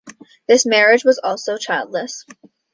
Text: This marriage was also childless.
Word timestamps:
This 0.47 0.65
marriage 0.65 1.03
was 1.05 1.19
also 1.19 1.57
childless. 1.59 2.25